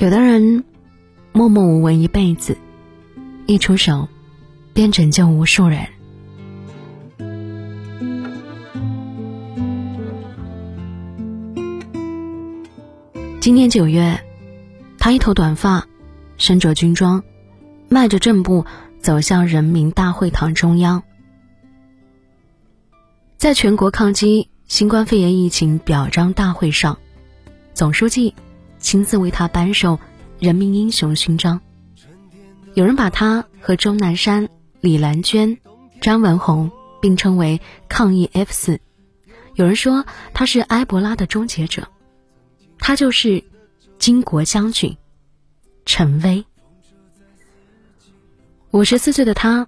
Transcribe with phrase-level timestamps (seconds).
[0.00, 0.64] 有的人
[1.30, 2.56] 默默无闻一辈子，
[3.44, 4.08] 一出手
[4.72, 5.86] 便拯救无数人。
[13.42, 14.18] 今年九月，
[14.98, 15.86] 他一头短发，
[16.38, 17.22] 身着军装，
[17.90, 18.64] 迈着正步
[19.02, 21.02] 走向人民大会堂中央。
[23.36, 26.98] 在全国抗击新冠肺炎疫情表彰大会上，
[27.74, 28.34] 总书记
[28.80, 30.00] 亲自为他颁授
[30.40, 31.60] 人民英雄勋章。
[32.74, 34.48] 有人把他和钟南山、
[34.80, 35.58] 李兰娟、
[36.00, 38.80] 张文宏并称为抗疫 F 四，
[39.54, 41.86] 有人说他是埃博拉的终结者。
[42.78, 43.44] 他就是
[43.98, 44.96] 巾帼将军
[45.84, 46.44] 陈薇。
[48.70, 49.66] 五十四岁的他，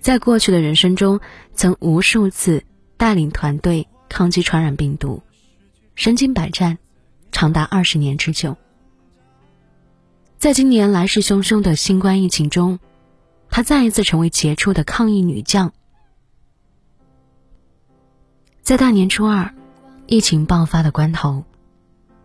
[0.00, 1.20] 在过去的人生中，
[1.54, 2.64] 曾无数次
[2.96, 5.22] 带领团队抗击传染病毒，
[5.94, 6.78] 身经百战，
[7.32, 8.56] 长达二十年之久。
[10.38, 12.78] 在今年来势汹汹的新冠疫情中，
[13.50, 15.72] 她再一次成为杰出的抗疫女将。
[18.62, 19.54] 在大年初二，
[20.06, 21.44] 疫情爆发的关头。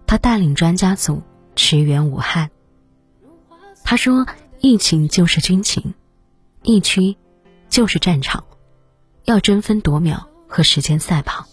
[0.05, 1.23] 他带领专家组
[1.56, 2.52] 驰援武汉。
[3.83, 4.28] 他说
[4.61, 5.95] ：“疫情就是军情，
[6.61, 7.17] 疫区
[7.67, 8.44] 就是战场，
[9.23, 11.47] 要争分夺秒和时间赛跑。”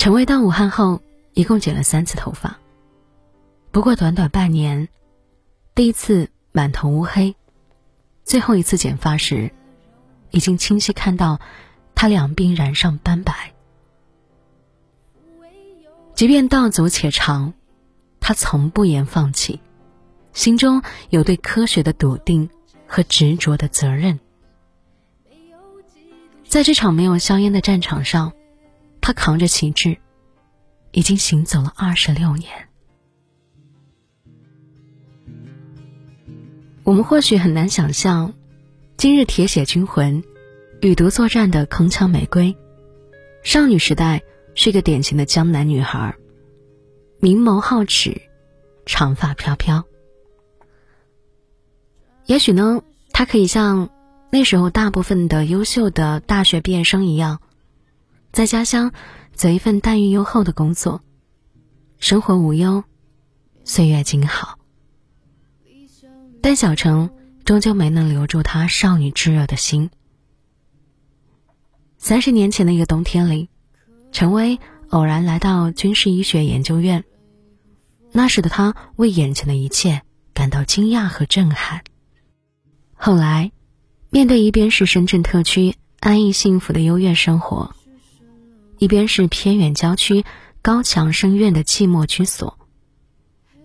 [0.00, 1.02] 陈薇到武汉后，
[1.34, 2.58] 一共剪了三次头发。
[3.70, 4.88] 不过短短半年，
[5.74, 7.36] 第一次满头乌黑，
[8.24, 9.52] 最后一次剪发时，
[10.30, 11.38] 已经清晰看到
[11.94, 13.52] 他两鬓染上斑白。
[16.14, 17.52] 即便道阻且长，
[18.20, 19.60] 他从不言放弃，
[20.32, 22.48] 心中有对科学的笃定
[22.86, 24.18] 和执着的责任。
[26.48, 28.32] 在这场没有硝烟的战场上，
[29.10, 29.98] 他扛着旗帜，
[30.92, 32.48] 已经行走了二十六年。
[36.84, 38.34] 我们或许很难想象，
[38.96, 40.22] 今日铁血军魂，
[40.80, 42.56] 与毒作战的铿锵玫瑰，
[43.42, 44.22] 少女时代。
[44.54, 46.14] 是个典型的江南女孩，
[47.18, 48.20] 明眸皓齿，
[48.84, 49.84] 长发飘飘。
[52.26, 52.82] 也许呢，
[53.12, 53.90] 她可以像
[54.30, 57.40] 那时候大部分的优秀的大学毕业生一样，
[58.32, 58.92] 在家乡
[59.34, 61.02] 做一份待遇优厚的工作，
[61.98, 62.84] 生活无忧，
[63.64, 64.58] 岁月静好。
[66.42, 67.10] 但小程
[67.44, 69.90] 终究没能留住她少女炙热的心。
[71.98, 73.48] 三十年前的一个冬天里。
[74.12, 74.58] 陈薇
[74.88, 77.04] 偶然来到军事医学研究院，
[78.10, 80.02] 那时的他为眼前的一切
[80.34, 81.84] 感到惊讶和震撼。
[82.94, 83.52] 后来，
[84.10, 87.72] 面对一边是深圳特区安逸幸福的优越生活，
[88.80, 90.24] 一边是偏远郊区
[90.62, 92.58] 高墙深院的寂寞居所，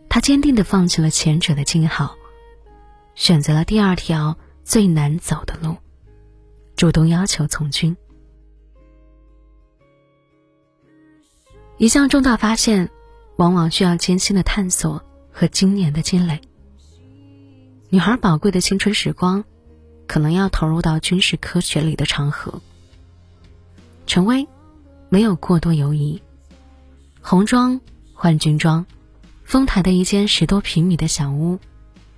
[0.09, 2.17] 他坚定地放弃了前者的静好，
[3.15, 5.77] 选择了第二条最难走的路，
[6.75, 7.95] 主动要求从军。
[11.77, 12.89] 一项重大发现，
[13.37, 15.01] 往往需要艰辛的探索
[15.31, 16.41] 和经年的积累。
[17.87, 19.45] 女孩宝贵的青春时光，
[20.07, 22.61] 可能要投入到军事科学里的长河。
[24.05, 24.47] 陈薇
[25.15, 26.21] 没有过多犹疑，
[27.21, 27.79] 红装
[28.13, 28.85] 换军装，
[29.45, 31.57] 丰台的一间十多平米的小屋，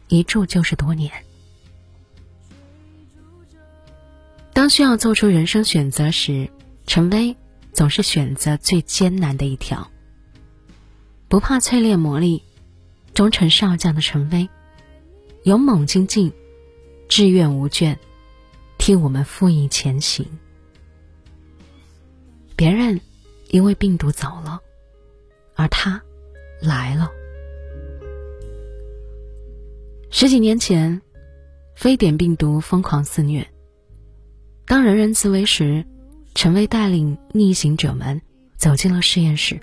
[0.08, 1.12] 一住就是多年。
[4.52, 6.50] 当需要做出人生选择时，
[6.88, 7.38] 陈薇。
[7.72, 9.92] 总是选择最艰难的一条。
[11.28, 12.42] 不怕淬炼磨砺，
[13.14, 14.50] 终成少将的陈薇，
[15.44, 16.34] 勇猛精进，
[17.08, 17.96] 志愿无倦，
[18.80, 20.26] 替我们赴役前行。
[22.58, 23.00] 别人
[23.50, 24.60] 因为病毒走了，
[25.56, 26.02] 而他
[26.60, 27.12] 来了。
[30.10, 31.02] 十几年前，
[31.76, 33.48] 非典病毒疯狂肆虐，
[34.66, 35.86] 当人人自危时。
[36.34, 38.22] 陈薇带领逆行者们
[38.58, 39.60] 走进了实验室。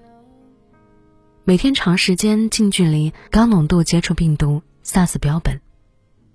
[1.45, 5.61] 每天长时间近距离高浓度接触病毒 SARS 标本，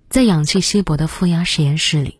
[0.08, 2.18] 在氧气稀薄的负压实验室里，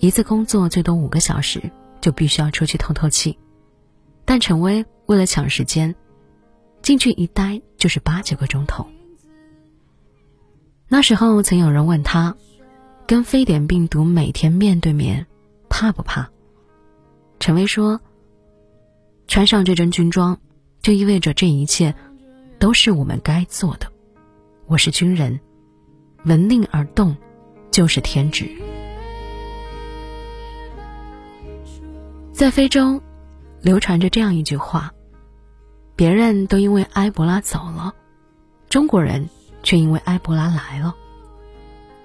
[0.00, 1.70] 一次工作最多五个小时，
[2.00, 3.38] 就必须要出去透透气。
[4.26, 5.94] 但陈薇为了抢时间，
[6.82, 8.86] 进去一待就是八九个钟头。
[10.88, 12.36] 那时候曾有人问他，
[13.06, 15.26] 跟非典病毒每天面对面，
[15.68, 16.28] 怕不怕？
[17.38, 18.00] 陈薇说
[19.28, 20.38] ：“穿上这身军装，
[20.82, 21.94] 就意味着这一切
[22.58, 23.90] 都是我们该做的。
[24.66, 25.38] 我是军人，
[26.24, 27.16] 闻令而动，
[27.70, 28.50] 就是天职。”
[32.32, 33.00] 在非洲，
[33.66, 34.92] 流传着这样一句话
[35.96, 37.96] ：“别人都因为埃博拉走了，
[38.68, 39.28] 中国人
[39.64, 40.94] 却因为埃博拉来了。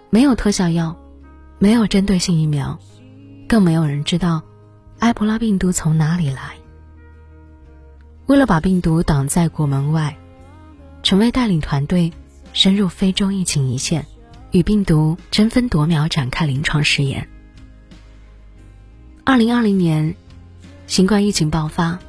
[0.09, 0.97] 没有特效药，
[1.59, 2.79] 没有针对性疫苗，
[3.47, 4.41] 更没有人知道
[4.97, 6.55] 埃博拉病毒从哪里来。
[8.25, 10.17] 为了把病毒挡在国门外，
[11.03, 12.11] 陈薇带领团队
[12.53, 14.07] 深入非洲疫情一线，
[14.49, 17.29] 与病毒争分夺秒展开临床试验。
[19.23, 20.15] 二零二零年，
[20.91, 21.99] 新冠疫情爆发，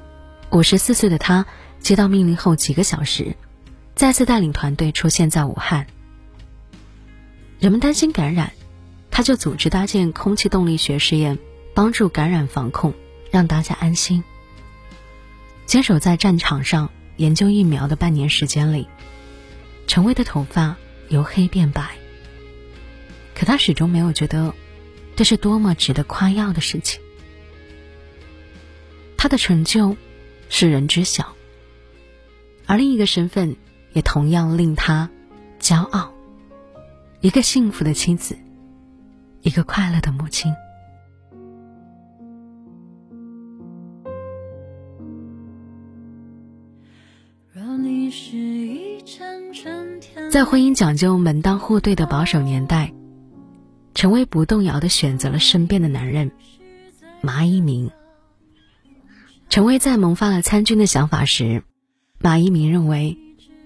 [0.50, 1.46] 五十四岁的他
[1.79, 3.37] 接到命令后几个小时，
[3.94, 5.87] 再次带领团队出现在武汉。
[7.61, 8.52] 人们担心感染，
[9.08, 11.38] 他就组织搭建空气动力学试验，
[11.75, 12.93] 帮助感染防控，
[13.31, 14.25] 让大家安心。
[15.64, 18.88] 坚守在战场上研究疫苗的半年时间里，
[19.87, 20.75] 陈薇的头发
[21.08, 21.88] 由黑变白。
[23.32, 24.52] 可他始终没有觉得
[25.14, 27.00] 这是多么值得夸耀的事情。
[29.23, 29.97] 他的成就，
[30.49, 31.37] 世人知晓，
[32.67, 33.55] 而另一个身份
[33.93, 35.09] 也同样令他
[35.61, 36.13] 骄傲。
[37.21, 38.37] 一个幸福的妻子，
[39.43, 40.53] 一个快乐的母亲。
[50.33, 52.93] 在婚姻讲究门当户对的保守年代，
[53.95, 56.33] 陈薇不动摇的选择了身边的男人
[57.21, 57.89] 马一鸣。
[59.52, 61.62] 陈薇在萌发了参军的想法时，
[62.19, 63.19] 马一鸣认为，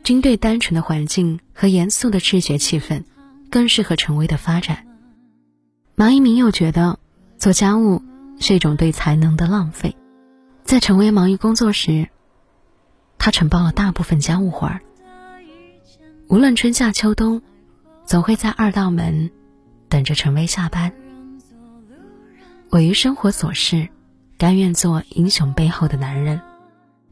[0.02, 3.04] 军队单纯的环境和严肃的治学气氛。
[3.52, 4.84] 更适合陈薇的发展。
[5.94, 6.98] 马一鸣又觉得
[7.38, 8.02] 做家务
[8.40, 9.94] 是一种对才能的浪费，
[10.64, 12.08] 在陈薇忙于工作时，
[13.16, 14.80] 他承包了大部分家务活儿。
[16.26, 17.42] 无论春夏秋冬，
[18.04, 19.30] 总会在二道门
[19.88, 20.92] 等着陈薇下班。
[22.70, 23.88] 委于生活琐事，
[24.38, 26.40] 甘愿做英雄背后的男人，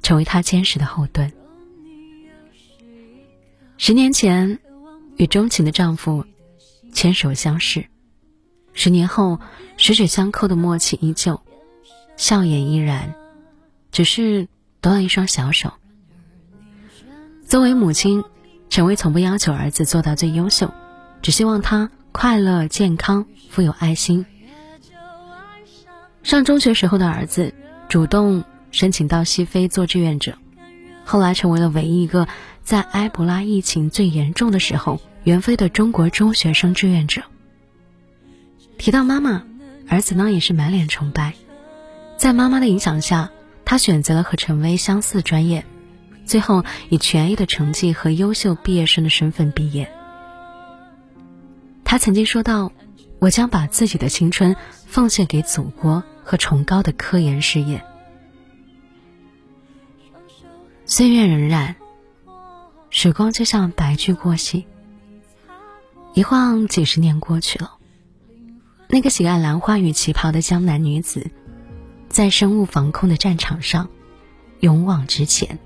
[0.02, 1.32] 成为他坚实的后盾。
[3.76, 4.58] 十年前。
[5.16, 6.26] 与钟情的丈夫
[6.92, 7.86] 牵手相视，
[8.72, 9.38] 十年后
[9.76, 11.40] 十指相扣的默契依旧，
[12.16, 13.14] 笑颜依然，
[13.92, 14.48] 只是
[14.80, 15.72] 多了一双小手。
[17.46, 18.24] 作为母亲，
[18.70, 20.74] 陈薇从不要求儿子做到最优秀，
[21.22, 24.26] 只希望他快乐、健康、富有爱心。
[26.24, 27.54] 上中学时候的儿子
[27.86, 30.38] 主动申请到西非做志愿者，
[31.04, 32.26] 后来成为了唯一一个。
[32.62, 37.20] 在埃博拉疫情最严重的时候，援非的中国中学生志愿者。
[38.78, 39.44] 提到妈妈，
[39.86, 41.34] 儿子呢也是满脸崇拜。
[42.16, 43.30] 在妈妈的影响下，
[43.66, 45.66] 他选择了和陈薇相似专业，
[46.24, 49.92] 最后以全 A 的成绩和优秀毕业生的身份毕业。
[51.84, 52.72] 他曾经说道
[53.20, 54.56] ：“我将把自己的青春
[54.86, 57.84] 奉献给祖国和崇高的科研事业。”
[60.86, 61.74] 岁月荏苒。
[62.96, 64.66] 时光就像白驹过隙，
[66.12, 67.78] 一晃几十年过去了。
[68.86, 71.28] 那个喜爱兰花与旗袍的江南女子，
[72.08, 73.88] 在生物防控的战场上
[74.60, 75.58] 勇往直前。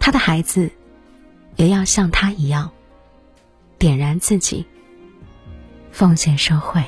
[0.00, 0.72] 她的孩子
[1.54, 2.72] 也要像她一样，
[3.78, 4.66] 点燃自己，
[5.92, 6.84] 奉献社会。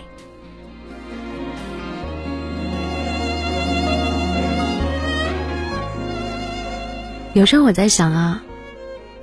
[7.35, 8.43] 有时候我在想啊。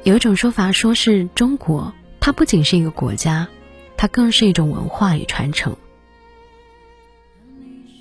[0.04, 3.48] 有一种说法，说是中国，它不仅是一个国家，
[3.96, 5.78] 它更是一种文化与传承。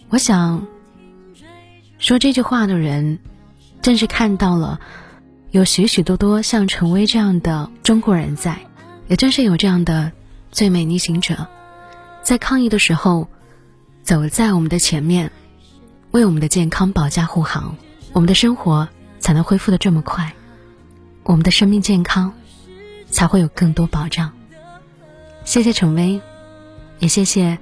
[0.09, 0.67] 我想，
[1.99, 3.19] 说这句话的人，
[3.83, 4.81] 正是看到了
[5.50, 8.59] 有许许多多像陈薇这样的中国人在，
[9.09, 10.11] 也正是有这样的
[10.50, 11.47] 最美逆行者，
[12.23, 13.29] 在抗疫的时候，
[14.02, 15.31] 走在我们的前面，
[16.12, 17.76] 为我们的健康保驾护航，
[18.14, 18.88] 我们的生活
[19.20, 20.32] 才能恢复的这么快。
[21.22, 22.32] 我们的生命健康
[23.08, 24.32] 才会有更多保障。
[25.44, 26.20] 谢谢陈薇，
[26.98, 27.58] 也谢谢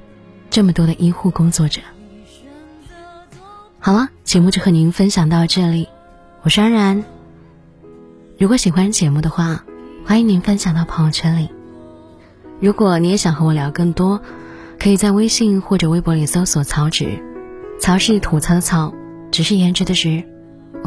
[0.48, 1.82] 这么多的医护工作者。
[3.78, 5.88] 好了，节目就和您分享到这里，
[6.42, 7.04] 我是安然。
[8.38, 9.64] 如果喜欢节目的话，
[10.04, 11.50] 欢迎您分享到朋友圈里。
[12.60, 14.20] 如果你也想和我聊更多，
[14.80, 17.22] 可以在微信或者微博里搜索“曹植”，
[17.80, 18.92] 曹是吐槽的曹，
[19.30, 20.24] 只是颜值的值。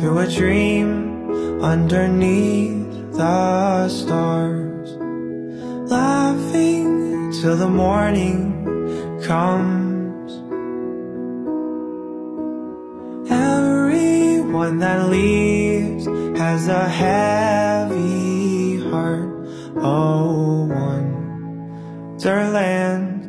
[0.00, 4.90] Through a dream underneath the stars.
[5.90, 10.32] Laughing till the morning comes.
[13.30, 16.06] Everyone that leaves
[16.38, 19.28] has a heavy heart.
[19.76, 20.64] Oh,
[22.20, 23.20] wonderland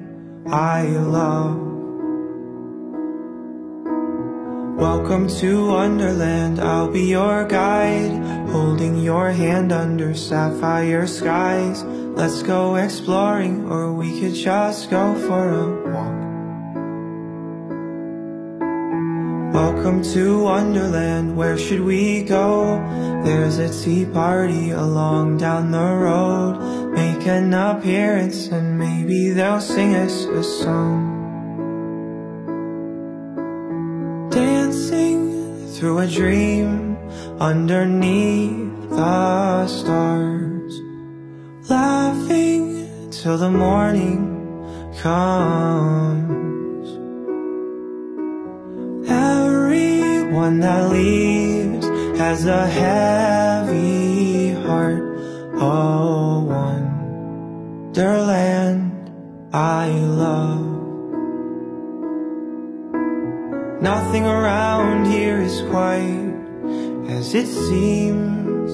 [0.48, 1.61] I love
[4.82, 11.84] Welcome to Wonderland, I'll be your guide Holding your hand under sapphire skies.
[11.84, 16.18] Let's go exploring, or we could just go for a walk.
[19.54, 22.82] Welcome to Wonderland, where should we go?
[23.24, 26.90] There's a tea party along down the road.
[26.92, 31.11] Make an appearance and maybe they'll sing us a song
[35.82, 36.96] through a dream
[37.40, 40.80] underneath the stars
[41.68, 44.22] Laughing till the morning
[45.02, 46.88] comes.
[49.10, 51.88] Everyone that leaves
[52.20, 55.04] has a heavy heart.
[55.56, 56.42] Oh,
[57.92, 58.92] wonderland
[59.52, 60.71] I love
[63.82, 66.36] Nothing around here is quite
[67.10, 68.70] as it seems.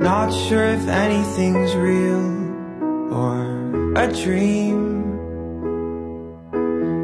[0.00, 4.80] Not sure if anything's real or a dream.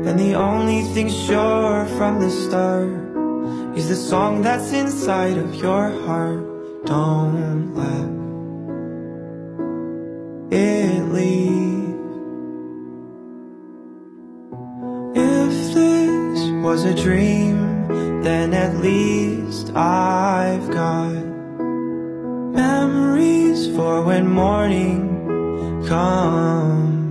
[0.06, 2.94] And the only thing sure from the start
[3.76, 6.86] Is the song that's inside of your heart.
[6.86, 8.08] Don't let
[10.52, 11.77] it leave
[16.78, 21.10] was a dream, then at least I've got
[22.54, 25.00] memories for when morning
[25.88, 27.10] comes.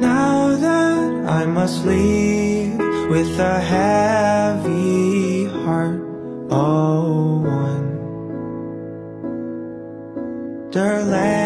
[0.00, 2.78] Now that I must leave
[3.10, 6.00] with a heavy heart,
[6.50, 7.42] oh,
[10.72, 11.37] wonderland